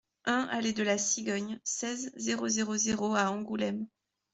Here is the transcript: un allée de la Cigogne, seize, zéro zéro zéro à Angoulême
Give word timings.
un 0.25 0.47
allée 0.49 0.73
de 0.73 0.81
la 0.81 0.97
Cigogne, 0.97 1.59
seize, 1.63 2.11
zéro 2.15 2.47
zéro 2.47 2.75
zéro 2.75 3.13
à 3.15 3.29
Angoulême 3.29 3.85